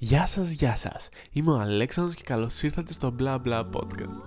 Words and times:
Γεια 0.00 0.26
σας, 0.26 0.50
γεια 0.50 0.76
σας. 0.76 1.08
Είμαι 1.32 1.52
ο 1.52 1.58
Αλέξανδρος 1.58 2.14
και 2.16 2.22
καλώς 2.24 2.62
ήρθατε 2.62 2.92
στο 2.92 3.14
Bla 3.18 3.38
Bla 3.44 3.64
Podcast. 3.70 4.20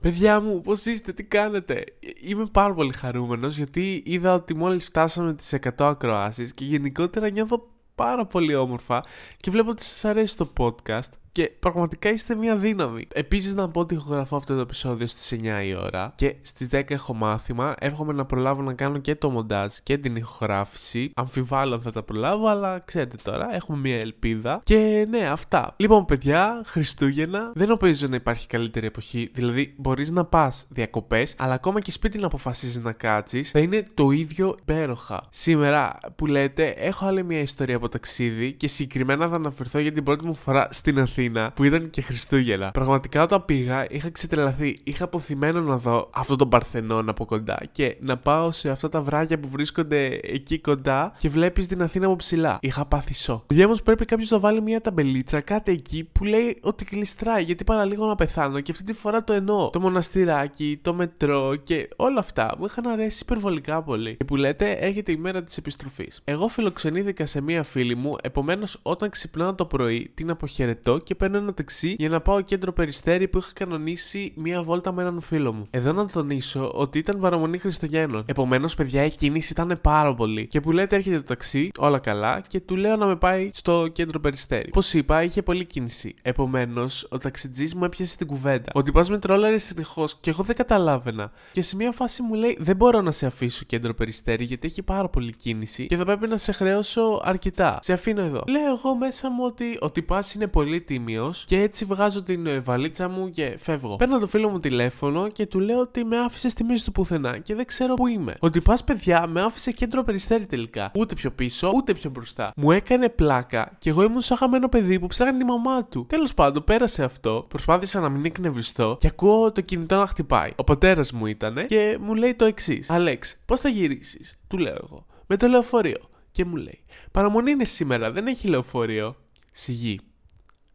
Παιδιά 0.00 0.40
μου, 0.40 0.60
πώς 0.60 0.84
είστε, 0.84 1.12
τι 1.12 1.24
κάνετε; 1.24 1.84
Είμαι 2.20 2.46
πάρα 2.52 2.74
πολύ 2.74 2.92
χαρούμενος 2.92 3.56
γιατί 3.56 4.02
είδα 4.06 4.34
ότι 4.34 4.54
μόλις 4.54 4.84
φτάσαμε 4.84 5.34
τις 5.34 5.52
100 5.52 5.70
ακροάσεις 5.78 6.54
και 6.54 6.64
γενικότερα 6.64 7.30
νιώθω 7.30 7.73
πάρα 7.94 8.26
πολύ 8.26 8.54
όμορφα 8.54 9.04
και 9.36 9.50
βλέπω 9.50 9.70
ότι 9.70 9.82
σας 9.82 10.04
αρέσει 10.04 10.36
το 10.36 10.52
podcast 10.58 11.23
και 11.34 11.52
πραγματικά 11.60 12.10
είστε 12.10 12.34
μια 12.34 12.56
δύναμη. 12.56 13.06
Επίσης, 13.14 13.54
να 13.54 13.68
πω 13.68 13.80
ότι 13.80 13.94
ηχογραφώ 13.94 14.36
αυτό 14.36 14.54
το 14.54 14.60
επεισόδιο 14.60 15.06
στις 15.06 15.38
9 15.42 15.64
η 15.64 15.74
ώρα 15.74 16.12
και 16.14 16.34
στις 16.40 16.68
10 16.72 16.90
έχω 16.90 17.14
μάθημα. 17.14 17.74
Εύχομαι 17.78 18.12
να 18.12 18.24
προλάβω 18.24 18.62
να 18.62 18.72
κάνω 18.72 18.98
και 18.98 19.14
το 19.14 19.30
μοντάζ 19.30 19.72
και 19.82 19.98
την 19.98 20.16
ηχογράφηση. 20.16 21.10
Αμφιβάλλω 21.14 21.74
αν 21.74 21.82
θα 21.82 21.90
τα 21.90 22.02
προλάβω, 22.02 22.46
αλλά 22.46 22.78
ξέρετε 22.84 23.16
τώρα, 23.22 23.54
έχουμε 23.54 23.78
μια 23.78 23.98
ελπίδα. 23.98 24.60
Και 24.64 25.06
ναι, 25.10 25.28
αυτά. 25.28 25.74
Λοιπόν, 25.76 26.04
παιδιά, 26.04 26.62
Χριστούγεννα 26.66 27.52
δεν 27.54 27.68
νομίζω 27.68 28.06
να 28.06 28.16
υπάρχει 28.16 28.46
καλύτερη 28.46 28.86
εποχή. 28.86 29.30
Δηλαδή, 29.34 29.74
μπορείς 29.76 30.10
να 30.10 30.24
πας 30.24 30.66
διακοπές, 30.68 31.34
αλλά 31.38 31.54
ακόμα 31.54 31.80
και 31.80 31.90
σπίτι 31.90 32.18
να 32.18 32.26
αποφασίζεις 32.26 32.82
να 32.82 32.92
κάτσεις, 32.92 33.50
θα 33.50 33.58
είναι 33.58 33.84
το 33.94 34.10
ίδιο 34.10 34.56
υπέροχα. 34.60 35.20
Σήμερα 35.30 35.98
που 36.16 36.26
λέτε, 36.26 36.66
έχω 36.66 37.06
άλλη 37.06 37.24
μια 37.24 37.40
ιστορία 37.40 37.76
από 37.76 37.88
ταξίδι 37.88 38.52
και 38.52 38.68
συγκεκριμένα 38.68 39.28
θα 39.28 39.36
αναφερθώ 39.36 39.78
για 39.78 39.92
την 39.92 40.02
πρώτη 40.02 40.24
μου 40.24 40.34
φορά 40.34 40.68
στην 40.70 41.00
Αθήνα 41.00 41.22
που 41.54 41.64
ήταν 41.64 41.90
και 41.90 42.00
Χριστούγεννα. 42.00 42.70
Πραγματικά 42.70 43.22
όταν 43.22 43.44
πήγα 43.44 43.86
είχα 43.90 44.10
ξετρελαθεί. 44.10 44.78
Είχα 44.84 45.04
αποθυμένο 45.04 45.60
να 45.60 45.76
δω 45.78 46.10
αυτό 46.14 46.36
τον 46.36 46.48
Παρθενόν 46.48 47.08
από 47.08 47.24
κοντά 47.24 47.58
και 47.72 47.96
να 48.00 48.16
πάω 48.16 48.52
σε 48.52 48.70
αυτά 48.70 48.88
τα 48.88 49.02
βράγια 49.02 49.38
που 49.38 49.48
βρίσκονται 49.48 50.20
εκεί 50.22 50.58
κοντά 50.58 51.14
και 51.18 51.28
βλέπεις 51.28 51.66
την 51.66 51.82
Αθήνα 51.82 52.06
από 52.06 52.16
ψηλά. 52.16 52.58
Είχα 52.60 52.86
πάθει 52.86 53.14
σοκ. 53.14 53.52
Για 53.52 53.66
όμω 53.66 53.74
πρέπει 53.84 54.04
κάποιος 54.04 54.30
να 54.30 54.38
βάλει 54.38 54.62
μια 54.62 54.80
ταμπελίτσα 54.80 55.40
κάτι 55.40 55.72
εκεί 55.72 56.08
που 56.12 56.24
λέει 56.24 56.58
ότι 56.62 56.84
κλειστράει 56.84 57.42
γιατί 57.42 57.64
παραλίγο 57.64 58.06
να 58.06 58.14
πεθάνω 58.14 58.60
και 58.60 58.70
αυτή 58.70 58.84
τη 58.84 58.92
φορά 58.92 59.24
το 59.24 59.32
εννοώ. 59.32 59.70
Το 59.70 59.80
μοναστηράκι, 59.80 60.78
το 60.82 60.94
μετρό 60.94 61.54
και 61.56 61.88
όλα 61.96 62.20
αυτά 62.20 62.54
μου 62.58 62.64
είχαν 62.64 62.86
αρέσει 62.86 63.18
υπερβολικά 63.22 63.82
πολύ. 63.82 64.16
Και 64.16 64.24
που 64.24 64.36
λέτε 64.36 64.70
έρχεται 64.70 65.12
η 65.12 65.16
μέρα 65.16 65.42
της 65.42 65.56
επιστροφής. 65.56 66.20
Εγώ 66.24 66.48
φιλοξενήθηκα 66.48 67.26
σε 67.26 67.40
μία 67.40 67.62
φίλη 67.62 67.94
μου, 67.94 68.16
επομένως 68.22 68.78
όταν 68.82 69.10
ξυπνάω 69.10 69.54
το 69.54 69.64
πρωί 69.64 70.10
την 70.14 70.30
αποχαιρετώ 70.30 70.98
και 70.98 71.13
παίρνω 71.14 71.36
ένα 71.36 71.54
ταξί 71.54 71.94
για 71.98 72.08
να 72.08 72.20
πάω 72.20 72.40
κέντρο 72.40 72.72
περιστέρι 72.72 73.28
που 73.28 73.38
είχα 73.38 73.50
κανονίσει 73.54 74.32
μία 74.36 74.62
βόλτα 74.62 74.92
με 74.92 75.02
έναν 75.02 75.20
φίλο 75.20 75.52
μου. 75.52 75.66
Εδώ 75.70 75.92
να 75.92 76.06
τονίσω 76.06 76.70
ότι 76.74 76.98
ήταν 76.98 77.20
παραμονή 77.20 77.58
Χριστουγέννων. 77.58 78.24
Επομένως, 78.26 78.74
παιδιά, 78.74 79.04
η 79.04 79.10
κίνηση 79.10 79.52
ήταν 79.52 79.78
πάρα 79.80 80.14
πολύ. 80.14 80.46
Και 80.46 80.60
που 80.60 80.72
λέτε 80.72 80.96
έρχεται 80.96 81.16
το 81.16 81.22
ταξί, 81.22 81.70
όλα 81.78 81.98
καλά, 81.98 82.40
και 82.48 82.60
του 82.60 82.76
λέω 82.76 82.96
να 82.96 83.06
με 83.06 83.16
πάει 83.16 83.50
στο 83.54 83.88
κέντρο 83.92 84.20
περιστέρι. 84.20 84.70
Πώ 84.70 84.80
είπα, 84.92 85.22
είχε 85.22 85.42
πολλή 85.42 85.64
κίνηση. 85.64 86.14
Επομένως, 86.22 87.06
ο 87.10 87.18
ταξιτζής 87.18 87.74
μου 87.74 87.84
έπιασε 87.84 88.16
την 88.16 88.26
κουβέντα. 88.26 88.70
Ότι 88.74 88.92
πα 88.92 89.04
με 89.08 89.18
τρόλερε 89.18 89.58
συνεχώς 89.58 90.16
και 90.20 90.30
εγώ 90.30 90.42
δεν 90.42 90.56
καταλάβαινα. 90.56 91.32
Και 91.52 91.62
σε 91.62 91.76
μία 91.76 91.92
φάση 91.92 92.22
μου 92.22 92.34
λέει: 92.34 92.56
Δεν 92.60 92.76
μπορώ 92.76 93.00
να 93.00 93.12
σε 93.12 93.26
αφήσω 93.26 93.64
κέντρο 93.64 93.94
περιστέρι 93.94 94.44
γιατί 94.44 94.66
έχει 94.66 94.82
πάρα 94.82 95.08
πολύ 95.08 95.32
κίνηση 95.36 95.86
και 95.86 95.96
θα 95.96 96.04
πρέπει 96.04 96.28
να 96.28 96.36
σε 96.36 96.52
χρεώσω 96.52 97.20
αρκετά. 97.24 97.78
Σε 97.82 97.92
αφήνω 97.92 98.20
εδώ. 98.20 98.42
Λέω 98.48 98.72
εγώ 98.76 98.96
μέσα 98.96 99.30
μου 99.30 99.44
ότι 99.44 99.78
ο 99.80 99.90
τυπάς 99.90 100.34
είναι 100.34 100.46
πολύ 100.46 100.80
τιμή 101.04 101.30
και 101.44 101.60
έτσι 101.60 101.84
βγάζω 101.84 102.22
την 102.22 102.46
ε, 102.46 102.60
βαλίτσα 102.60 103.08
μου 103.08 103.30
και 103.30 103.56
φεύγω. 103.58 103.96
Παίρνω 103.96 104.18
το 104.18 104.26
φίλο 104.26 104.48
μου 104.48 104.60
τηλέφωνο 104.60 105.28
και 105.28 105.46
του 105.46 105.60
λέω 105.60 105.80
ότι 105.80 106.04
με 106.04 106.18
άφησες 106.18 106.52
στη 106.52 106.64
μέση 106.64 106.84
του 106.84 106.92
πουθενά 106.92 107.38
και 107.38 107.54
δεν 107.54 107.66
ξέρω 107.66 107.94
πού 107.94 108.06
είμαι. 108.06 108.36
Ότι 108.38 108.60
πας 108.60 108.84
παιδιά 108.84 109.26
με 109.26 109.40
άφησε 109.40 109.72
κέντρο 109.72 110.04
περιστέρι 110.04 110.46
τελικά. 110.46 110.90
Ούτε 110.94 111.14
πιο 111.14 111.30
πίσω, 111.30 111.70
ούτε 111.74 111.94
πιο 111.94 112.10
μπροστά. 112.10 112.52
Μου 112.56 112.70
έκανε 112.70 113.08
πλάκα 113.08 113.72
και 113.78 113.90
εγώ 113.90 114.02
ήμουν 114.02 114.20
σαν 114.20 114.36
χαμένο 114.36 114.68
παιδί 114.68 114.98
που 114.98 115.06
ψάχνει 115.06 115.38
τη 115.38 115.44
μαμά 115.44 115.84
του. 115.84 116.06
Τέλος 116.08 116.34
πάντων, 116.34 116.64
πέρασε 116.64 117.04
αυτό. 117.04 117.44
Προσπάθησα 117.48 118.00
να 118.00 118.08
μην 118.08 118.24
εκνευριστώ 118.24 118.96
και 119.00 119.06
ακούω 119.06 119.52
το 119.52 119.60
κινητό 119.60 119.96
να 119.96 120.06
χτυπάει. 120.06 120.52
Ο 120.56 120.64
πατέρας 120.64 121.12
μου 121.12 121.26
ήταν 121.26 121.66
και 121.66 121.98
μου 122.00 122.14
λέει 122.14 122.34
το 122.34 122.44
εξής. 122.44 122.90
Αλέξ, 122.90 123.36
πώς 123.46 123.60
θα 123.60 123.68
γυρίσεις, 123.68 124.38
του 124.48 124.58
λέω 124.58 124.78
εγώ. 124.82 125.06
Με 125.26 125.36
το 125.36 125.46
λεωφορείο. 125.46 125.98
Και 126.30 126.44
μου 126.44 126.56
λέει, 126.56 126.84
Παραμονή 127.10 127.50
είναι 127.50 127.64
σήμερα, 127.64 128.12
δεν 128.12 128.26
έχει 128.26 128.48
λεωφορείο. 128.48 129.16
Σιγή. 129.52 130.00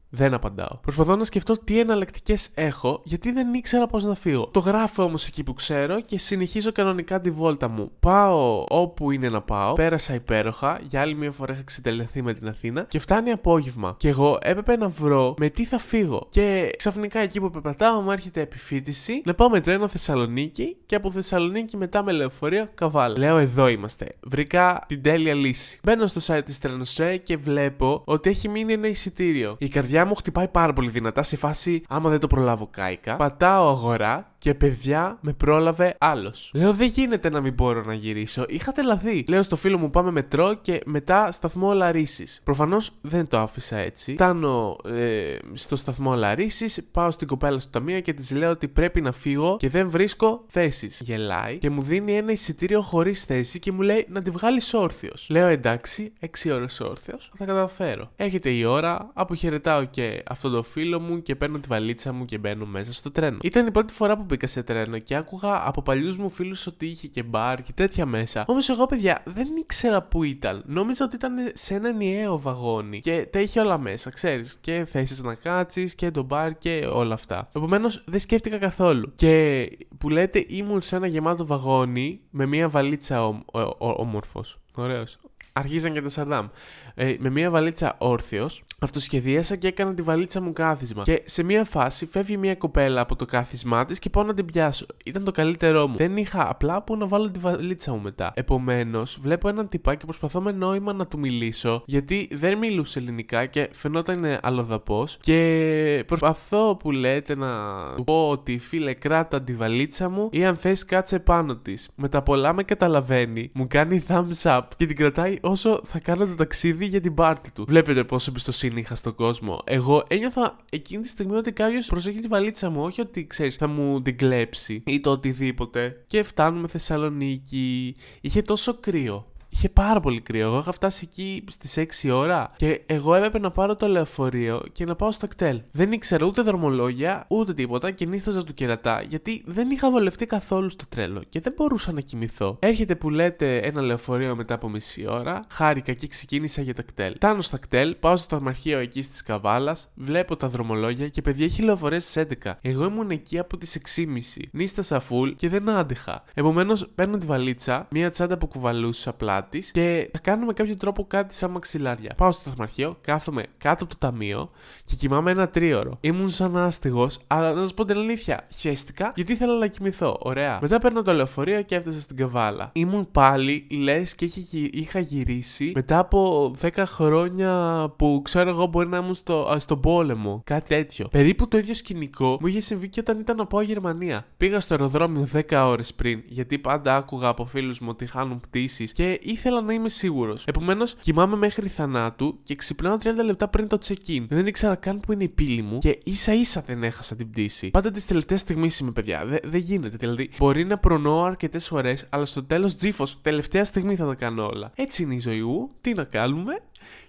Δεν 0.10 0.34
απαντάω. 0.34 0.78
Προσπαθώ 0.82 1.16
να 1.16 1.24
σκεφτώ 1.24 1.58
τι 1.64 1.80
εναλλακτικές 1.80 2.50
έχω, 2.56 3.02
γιατί 3.04 3.32
δεν 3.32 3.54
ήξερα 3.54 3.88
πώς 3.88 4.04
να 4.04 4.16
φύγω. 4.16 4.48
Το 4.54 4.60
γράφω 4.60 5.04
όμως 5.04 5.28
εκεί 5.28 5.44
που 5.44 5.54
ξέρω 5.54 6.02
και 6.02 6.20
συνεχίζω 6.20 6.72
κανονικά 6.72 7.22
τη 7.22 7.32
βόλτα 7.32 7.68
μου. 7.68 7.92
Πάω 8.00 8.66
όπου 8.70 9.12
είναι 9.12 9.30
να 9.30 9.42
πάω, 9.42 9.74
πέρασα 9.74 10.14
υπέροχα, 10.14 10.80
για 10.90 11.02
άλλη 11.02 11.16
μια 11.16 11.32
φορά 11.32 11.54
είχα 11.54 11.64
ξετελεθεί 11.64 12.22
με 12.22 12.34
την 12.34 12.48
Αθήνα 12.48 12.84
και 12.84 13.00
φτάνει 13.00 13.32
απόγευμα. 13.32 13.96
Και 13.98 14.08
εγώ 14.08 14.38
έπρεπε 14.42 14.78
να 14.78 14.88
βρω 14.90 15.34
με 15.38 15.50
τι 15.50 15.66
θα 15.66 15.78
φύγω. 15.78 16.28
Και 16.30 16.72
ξαφνικά 16.78 17.20
εκεί 17.20 17.40
που 17.40 17.50
περπατάω 17.50 18.02
μου 18.02 18.12
έρχεται 18.12 18.42
επιφύτηση 18.42 19.22
να 19.26 19.34
πάω 19.34 19.50
με 19.50 19.60
τρένο 19.60 19.88
Θεσσαλονίκη 19.88 20.78
και 20.86 20.96
από 20.96 21.12
Θεσσαλονίκη 21.12 21.78
μετά 21.78 22.04
με 22.04 22.12
λεωφορείο 22.12 22.68
Καβάλ. 22.76 23.18
Λέω 23.18 23.38
εδώ 23.38 23.68
είμαστε. 23.68 24.08
Βρήκα 24.24 24.84
την 24.88 25.02
τέλεια 25.02 25.34
λύση. 25.34 25.80
Μπαίνω 25.84 26.08
στο 26.08 26.36
site 26.36 26.42
της 26.46 26.60
Τρένοσέ 26.60 27.18
και 27.18 27.38
βλέπω 27.38 28.02
ότι 28.06 28.30
έχει 28.30 28.50
μείνει 28.50 28.74
ένα 28.74 28.88
εισιτήριο. 28.88 29.56
Η 29.60 29.68
καρδιά 29.68 29.99
καρδιά 30.00 30.06
μου 30.06 30.16
χτυπάει 30.16 30.48
πάρα 30.48 30.74
πολύ 30.74 30.90
δυνατά 30.90 31.24
σε 31.24 31.38
φάση 31.38 31.84
άμα 31.88 32.10
δεν 32.10 32.20
το 32.20 32.28
προλάβω 32.28 32.68
κάικα. 32.72 33.16
Πατάω 33.16 33.70
αγορά 33.70 34.30
και 34.40 34.54
παιδιά 34.54 35.18
με 35.22 35.34
πρόλαβε 35.34 35.96
άλλος. 35.98 36.52
Λέω 36.54 36.74
δεν 36.74 36.88
γίνεται 36.88 37.30
να 37.30 37.42
μην 37.42 37.54
μπορώ 37.54 37.84
να 37.84 37.94
γυρίσω. 37.94 38.46
Είχα 38.48 38.72
τελαθεί. 38.72 39.24
Λέω 39.30 39.42
στο 39.44 39.56
φίλο 39.56 39.78
μου 39.78 39.90
πάμε 39.90 40.12
μετρό 40.12 40.54
και 40.54 40.82
μετά 40.86 41.32
σταθμό 41.32 41.74
Λαρίσης. 41.74 42.42
Προφανώς 42.44 42.92
δεν 43.02 43.28
το 43.28 43.40
άφησα 43.40 43.78
έτσι. 43.78 44.14
Φτάνω 44.14 44.76
ε, 44.86 45.38
στο 45.54 45.76
σταθμό 45.76 46.16
Λαρίσης, 46.16 46.82
πάω 46.92 47.12
στην 47.12 47.28
κοπέλα 47.28 47.60
στο 47.60 47.72
ταμείο 47.72 48.00
και 48.00 48.14
της 48.14 48.32
λέω 48.32 48.50
ότι 48.50 48.68
πρέπει 48.68 49.02
να 49.02 49.12
φύγω 49.12 49.58
και 49.60 49.70
δεν 49.70 49.90
βρίσκω 49.90 50.44
θέσεις. 50.48 51.02
Γελάει 51.06 51.58
και 51.58 51.70
μου 51.70 51.82
δίνει 51.82 52.18
ένα 52.18 52.32
εισιτήριο 52.32 52.82
χωρίς 52.82 53.24
θέση 53.24 53.60
και 53.60 53.72
μου 53.72 53.82
λέει 53.82 54.06
να 54.10 54.22
τη 54.22 54.30
βγάλεις 54.30 54.74
όρθιος. 54.74 55.28
Λέω 55.30 55.48
εντάξει, 55.48 56.14
6 56.20 56.52
ώρες 56.54 56.80
όρθιος, 56.80 57.32
θα 57.38 57.46
καταφέρω. 57.46 58.12
Έρχεται 58.16 58.50
η 58.50 58.64
ώρα, 58.64 59.10
αποχαιρετάω 59.14 59.84
και 59.92 60.24
αυτό 60.28 60.50
το 60.50 60.64
φίλο 60.64 61.00
μου 61.00 61.22
και 61.22 61.36
παίρνω 61.36 61.60
τη 61.60 61.68
βαλίτσα 61.68 62.14
μου 62.14 62.26
και 62.26 62.38
μπαίνω 62.38 62.66
μέσα 62.66 62.94
στο 62.94 63.12
τρένο. 63.12 63.38
Ήταν 63.44 63.68
η 63.68 63.72
πρώτη 63.72 63.94
φορά 63.94 64.18
που 64.18 64.24
μπήκα 64.24 64.48
σε 64.48 64.64
τρένο 64.64 64.98
και 64.98 65.16
άκουγα 65.16 65.68
από 65.68 65.82
παλιούς 65.82 66.18
μου 66.18 66.30
φίλους 66.30 66.68
ότι 66.68 66.86
είχε 66.86 67.08
και 67.08 67.24
μπαρ 67.24 67.62
και 67.62 67.72
τέτοια 67.74 68.06
μέσα. 68.06 68.44
Όμω 68.48 68.60
εγώ, 68.70 68.86
παιδιά, 68.86 69.22
δεν 69.26 69.48
ήξερα 69.60 70.04
που 70.04 70.24
ήταν. 70.24 70.64
Νόμιζα 70.66 71.06
ότι 71.06 71.16
ήταν 71.16 71.34
σε 71.54 71.74
ένα 71.74 71.90
ενιαίο 71.90 72.40
βαγόνι 72.40 73.00
και 73.00 73.28
τα 73.32 73.40
είχε 73.40 73.60
όλα 73.60 73.78
μέσα, 73.78 74.10
ξέρεις. 74.10 74.58
Και 74.62 74.88
θέσεις 74.92 75.22
να 75.22 75.36
κάτσεις 75.36 75.96
και 75.96 76.12
το 76.12 76.24
μπαρ 76.24 76.58
και 76.58 76.88
όλα 76.92 77.14
αυτά. 77.14 77.50
Επομένως 77.56 78.04
δεν 78.06 78.20
σκέφτηκα 78.20 78.58
καθόλου. 78.58 79.12
Και 79.16 79.68
που 79.98 80.10
λέτε 80.10 80.46
ήμουν 80.48 80.82
σε 80.82 80.96
ένα 80.96 81.08
γεμάτο 81.08 81.46
βαγόνι 81.46 82.20
με 82.30 82.46
μια 82.46 82.70
βαλίτσα 82.70 83.44
όμορφο. 83.78 84.44
Ωραίος 84.76 85.18
αρχίζαν 85.54 85.94
και 85.94 86.02
τα 86.02 86.10
Σαντάμ. 86.10 86.48
Ε, 86.96 87.16
με 87.20 87.30
μια 87.30 87.50
βαλίτσα 87.50 87.96
όρθιος, 87.98 88.64
αυτοσχεδίασα 88.80 89.56
και 89.56 89.68
έκανα 89.68 89.94
τη 89.94 90.02
βαλίτσα 90.02 90.42
μου 90.42 90.54
κάθισμα. 90.54 91.04
Και 91.04 91.22
σε 91.26 91.44
μια 91.44 91.64
φάση 91.64 92.06
φεύγει 92.06 92.38
μια 92.38 92.56
κοπέλα 92.56 93.02
από 93.02 93.16
το 93.16 93.26
κάθισμά 93.26 93.86
της 93.86 94.00
και 94.00 94.10
πάω 94.10 94.24
να 94.24 94.34
την 94.34 94.46
πιάσω. 94.46 94.86
Ήταν 95.06 95.24
το 95.24 95.32
καλύτερό 95.32 95.88
μου. 95.88 95.98
Δεν 95.98 96.18
είχα 96.18 96.50
απλά 96.50 96.84
που 96.84 96.98
να 96.98 97.08
βάλω 97.08 97.32
τη 97.32 97.40
βαλίτσα 97.40 97.92
μου 97.92 98.02
μετά. 98.02 98.32
Επομένως, 98.36 99.18
βλέπω 99.22 99.50
έναν 99.50 99.70
τυπά 99.70 99.96
και 99.96 100.06
προσπαθώ 100.06 100.42
με 100.42 100.52
νόημα 100.52 100.94
να 100.94 101.08
του 101.08 101.20
μιλήσω, 101.20 101.84
γιατί 101.86 102.30
δεν 102.32 102.58
μιλούσε 102.58 103.00
ελληνικά 103.00 103.46
και 103.46 103.70
φαινόταν 103.72 104.38
αλλοδαπός. 104.42 105.18
Και 105.20 106.04
προσπαθώ 106.08 106.76
που 106.76 106.92
λέτε 106.92 107.36
να 107.36 107.50
του 107.96 108.04
πω 108.04 108.30
ότι 108.30 108.58
φίλε 108.58 108.94
κράτα 108.94 109.42
τη 109.42 109.54
βαλίτσα 109.54 110.10
μου 110.10 110.30
ή 110.32 110.46
αν 110.46 110.56
θες 110.56 110.86
κάτσε 110.86 111.20
πάνω 111.20 111.56
της. 111.56 111.90
Με 111.96 112.10
τα 112.10 112.22
πολλά 112.22 112.54
με 112.54 112.64
καταλαβαίνει, 112.64 113.50
μου 113.54 113.68
κάνει 113.68 114.04
thumbs 114.08 114.42
up 114.42 114.62
και 114.78 114.86
την 114.86 114.96
κρατάει 114.96 115.38
όσο 115.42 115.82
θα 115.86 116.00
κάνω 116.00 116.26
το 116.26 116.36
ταξίδι 116.36 116.86
για 116.86 117.02
την 117.02 117.14
πάρτι 117.14 117.52
του. 117.52 117.66
Βλέπετε 117.68 118.04
πόσο 118.04 118.30
εμπιστοσύνη 118.30 118.80
είχα 118.80 118.96
στον 118.96 119.16
κόσμο. 119.16 119.62
Εγώ 119.64 120.04
ένιωθα 120.08 120.56
εκείνη 120.72 121.04
τη 121.04 121.10
στιγμή 121.10 121.36
ότι 121.36 121.52
κάποιος 121.52 121.88
προσέχει 121.88 122.20
τη 122.20 122.28
βαλίτσα 122.28 122.70
μου, 122.70 122.84
όχι 122.84 123.02
ότι 123.02 123.28
ξέρεις 123.28 123.56
θα 123.56 123.68
μου 123.68 124.02
την 124.02 124.18
κλέψει 124.18 124.84
ή 124.86 125.00
το 125.00 125.12
οτιδήποτε. 125.12 126.04
Και 126.08 126.24
φτάνουμε 126.24 126.68
Θεσσαλονίκη. 126.68 127.96
Είχε 128.22 128.42
τόσο 128.42 128.74
κρύο 128.80 129.29
είχε 129.50 129.70
πάρα 129.70 130.00
πολύ 130.00 130.22
κρύο. 130.22 130.48
Εγώ 130.48 130.60
είχα 130.60 130.72
φτάσει 130.72 131.08
εκεί 131.10 131.44
στις 131.50 131.78
6 132.04 132.12
ώρα 132.14 132.50
και 132.56 132.82
εγώ 132.86 133.16
έπρεπε 133.16 133.40
να 133.40 133.52
πάρω 133.52 133.76
το 133.76 133.88
λεωφορείο 133.88 134.64
και 134.72 134.86
να 134.86 134.96
πάω 134.96 135.12
στο 135.12 135.28
κτέλ. 135.28 135.62
Δεν 135.72 135.92
ήξερα 135.92 136.26
ούτε 136.26 136.42
δρομολόγια 136.42 137.26
ούτε 137.28 137.54
τίποτα 137.54 137.92
και 137.92 138.06
νύσταζα 138.06 138.44
του 138.44 138.54
κερατά 138.54 139.02
γιατί 139.08 139.44
δεν 139.46 139.70
είχα 139.70 139.92
βολευτεί 139.92 140.26
καθόλου 140.26 140.70
στο 140.70 140.86
τρέλο 140.90 141.24
και 141.30 141.40
δεν 141.40 141.54
μπορούσα 141.56 141.92
να 141.92 142.02
κοιμηθώ. 142.02 142.58
Έρχεται 142.60 142.96
που 142.96 143.10
λέτε 143.10 143.58
ένα 143.58 143.82
λεωφορείο 143.82 144.36
μετά 144.36 144.54
από 144.54 144.70
μισή 144.70 145.06
ώρα, 145.10 145.46
χάρηκα 145.50 145.94
και 145.94 146.08
ξεκίνησα 146.08 146.62
για 146.62 146.74
τα 146.74 146.82
κτέλ. 146.82 147.14
Φτάνω 147.16 147.42
στα 147.42 147.58
κτέλ, 147.58 147.96
πάω 147.96 148.16
στο 148.16 148.26
σταθμαρχείο 148.26 148.80
εκεί 148.80 149.02
τη 149.02 149.24
Καβάλας, 149.26 149.88
βλέπω 149.96 150.36
τα 150.36 150.48
δρομολόγια 150.48 151.08
και 151.08 151.22
παιδιά 151.22 151.46
έχει 151.46 151.62
λεωφορέ 151.62 152.00
στις 152.00 152.26
11. 152.44 152.52
Εγώ 152.62 152.86
ήμουν 152.86 153.10
εκεί 153.10 153.40
από 153.40 153.58
τις 153.58 153.80
6.30. 153.96 154.06
Νύστασα 154.52 155.00
φουλ 155.00 155.30
και 155.30 155.50
δεν 155.50 155.70
άντεχα. 155.70 156.24
Επομένως 156.34 156.88
παίρνω 156.96 157.18
τη 157.18 157.26
βαλίτσα, 157.26 157.88
μία 157.92 158.10
τσάντα 158.10 158.38
που 158.38 158.48
κουβαλούσα 158.48 159.14
πλάτη 159.40 159.72
και 159.72 160.10
θα 160.12 160.20
κάνω 160.20 160.46
με 160.46 160.54
κάποιο 160.54 160.78
τρόπο 160.78 161.06
κάτι 161.08 161.36
σαν 161.36 161.52
μαξιλάρια. 161.52 162.14
Πάω 162.18 162.32
στο 162.32 162.42
σταθμαρχείο, 162.42 162.98
κάθομαι 163.02 163.46
κάτω 163.58 163.84
από 163.84 163.94
το 163.94 164.08
ταμείο 164.08 164.50
και 164.84 164.96
κοιμάμαι 164.96 165.32
ένα 165.32 165.50
τρίωρο. 165.50 165.98
Ήμουν 166.02 166.30
σαν 166.30 166.58
άστιγο, 166.58 167.08
αλλά 167.28 167.54
να 167.54 167.62
σας 167.62 167.74
πω 167.74 167.86
την 167.86 167.98
αλήθεια, 167.98 168.48
χαίστηκα 168.56 169.12
γιατί 169.16 169.32
ήθελα 169.32 169.58
να 169.58 169.68
κοιμηθώ. 169.68 170.18
Ωραία. 170.20 170.60
Μετά 170.62 170.80
παίρνω 170.80 171.02
το 171.02 171.14
λεωφορείο 171.14 171.62
και 171.62 171.76
έφτασα 171.76 172.02
στην 172.02 172.16
Καβάλα. 172.16 172.70
Ήμουν 172.74 173.12
πάλι 173.12 173.68
λες 173.72 174.16
και 174.16 174.30
είχα 174.72 175.00
γυρίσει 175.00 175.72
μετά 175.76 176.00
από 176.00 176.52
10 176.62 176.70
χρόνια 176.86 177.86
που 177.98 178.22
ξέρω 178.24 178.50
εγώ 178.50 178.66
μπορεί 178.66 178.88
να 178.88 178.98
ήμουν 178.98 179.14
στο, 179.14 179.56
στον 179.60 179.80
πόλεμο. 179.80 180.42
Κάτι 180.46 180.68
τέτοιο. 180.68 181.08
Περίπου 181.12 181.48
το 181.48 181.58
ίδιο 181.58 181.74
σκηνικό 181.74 182.38
μου 182.42 182.48
είχε 182.48 182.60
συμβεί 182.60 182.90
και 182.90 183.00
όταν 183.00 183.20
ήταν 183.20 183.36
να 183.38 183.46
πάω 183.46 183.62
Γερμανία. 183.62 184.26
Πήγα 184.38 184.60
στο 184.60 184.74
αεροδρόμιο 184.74 185.28
10 185.34 185.42
ώρες 185.52 185.94
πριν, 185.94 186.24
γιατί 186.28 186.58
πάντα 186.58 186.96
άκουγα 186.96 187.28
από 187.28 187.46
φίλους 187.46 187.80
μου 187.80 187.88
ότι 187.92 188.06
χάνουν 188.06 188.40
πτήσεις 188.40 188.92
και 188.92 189.20
ήθελα 189.32 189.62
να 189.62 189.74
είμαι 189.74 189.90
σίγουρος. 189.90 190.46
Επομένως, 190.46 190.96
κοιμάμαι 191.00 191.36
μέχρι 191.36 191.68
θανάτου 191.68 192.40
και 192.44 192.56
ξυπνάω 192.56 192.98
30 193.04 193.24
λεπτά 193.26 193.48
πριν 193.48 193.68
το 193.68 193.78
check-in. 193.86 194.26
Δεν 194.30 194.48
ήξερα 194.48 194.76
καν 194.76 195.00
που 195.00 195.12
είναι 195.12 195.24
η 195.24 195.28
πύλη 195.28 195.62
μου 195.62 195.78
και 195.78 196.00
ίσα 196.04 196.34
ίσα 196.34 196.64
δεν 196.66 196.84
έχασα 196.84 197.16
την 197.16 197.30
πτήση. 197.30 197.70
Πάντα 197.70 197.92
τις 197.92 198.06
τελευταίες 198.06 198.40
στιγμέ 198.40 198.70
είμαι, 198.82 198.92
παιδιά. 198.92 199.26
Δεν 199.26 199.40
δε 199.44 199.58
γίνεται. 199.58 199.98
Δηλαδή, 199.98 200.30
μπορεί 200.38 200.66
να 200.66 200.78
προνοώ 200.78 201.24
αρκετές 201.24 201.68
φορές, 201.68 202.06
αλλά 202.10 202.26
στο 202.26 202.44
τέλος 202.44 202.76
τζίφος, 202.76 203.22
τελευταία 203.22 203.66
στιγμή 203.66 203.96
θα 203.96 204.06
τα 204.06 204.16
κάνω 204.16 204.48
όλα. 204.48 204.72
Έτσι 204.76 205.04
είναι 205.04 205.14
η 205.14 205.20
ζωή 205.20 205.42
μου. 205.42 205.70
Τι 205.82 205.94
να 205.94 206.04
κάνουμε; 206.04 206.62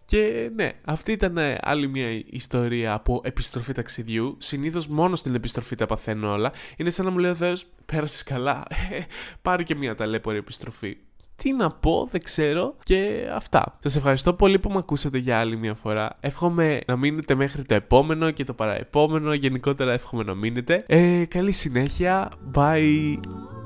Και 0.04 0.50
ναι, 0.54 0.72
αυτή 0.84 1.12
ήταν 1.12 1.38
ε, 1.38 1.58
άλλη 1.60 1.88
μια 1.88 2.22
ιστορία 2.26 2.92
από 2.92 3.20
επιστροφή 3.24 3.72
ταξιδιού. 3.72 4.36
Συνήθως 4.38 4.88
μόνο 4.88 5.16
στην 5.16 5.34
επιστροφή 5.34 5.74
τα 5.74 5.86
παθαίνω 5.86 6.32
όλα. 6.32 6.52
Είναι 6.76 6.90
σαν 6.90 7.04
να 7.04 7.10
μου 7.10 7.18
λέει 7.18 7.30
ο 7.30 7.34
Θεός, 7.34 7.66
πέρασες 7.86 8.22
καλά. 8.22 8.66
Πάρει 9.42 9.64
και 9.64 9.74
μια 9.74 9.94
ταλέπορη 9.94 10.36
επιστροφή. 10.36 10.96
Τι 11.42 11.52
να 11.52 11.70
πω, 11.70 12.08
δεν 12.10 12.22
ξέρω. 12.22 12.74
Και 12.82 13.28
αυτά. 13.34 13.76
Σας 13.78 13.96
ευχαριστώ 13.96 14.32
πολύ 14.32 14.58
που 14.58 14.70
με 14.70 14.78
ακούσατε 14.78 15.18
για 15.18 15.38
άλλη 15.38 15.56
μια 15.56 15.74
φορά. 15.74 16.16
Εύχομαι 16.20 16.80
να 16.86 16.96
μείνετε 16.96 17.34
μέχρι 17.34 17.64
το 17.64 17.74
επόμενο 17.74 18.30
και 18.30 18.44
το 18.44 18.52
παραεπόμενο. 18.52 19.32
Γενικότερα 19.32 19.92
εύχομαι 19.92 20.22
να 20.22 20.34
μείνετε. 20.34 20.84
Ε, 20.86 21.24
καλή 21.24 21.52
συνέχεια. 21.52 22.30
Bye. 22.54 23.59